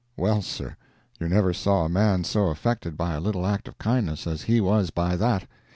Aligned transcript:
Well, 0.17 0.41
sir, 0.41 0.75
you 1.19 1.29
never 1.29 1.53
saw 1.53 1.85
a 1.85 1.87
man 1.87 2.23
so 2.23 2.47
affected 2.47 2.97
by 2.97 3.13
a 3.13 3.19
little 3.19 3.45
act 3.45 3.67
of 3.67 3.77
kindness 3.77 4.25
as 4.25 4.41
he 4.41 4.59
was 4.59 4.89
by 4.89 5.15
that. 5.15 5.47